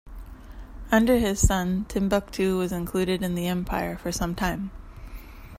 Under 0.91 1.19
his 1.19 1.39
son, 1.39 1.85
Timbuktu 1.87 2.57
was 2.57 2.71
included 2.71 3.21
in 3.21 3.35
the 3.35 3.45
empire 3.45 3.99
for 3.99 4.11
some 4.11 4.33
time. 4.33 4.71